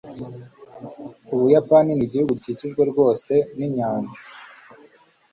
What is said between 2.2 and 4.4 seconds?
gikikijwe rwose ninyanja